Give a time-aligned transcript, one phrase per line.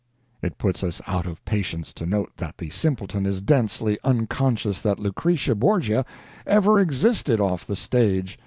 [0.41, 4.97] It puts us out of patience to note that the simpleton is densely unconscious that
[4.97, 6.05] Lucrezia Borgia
[6.47, 8.39] ever existed off the stage.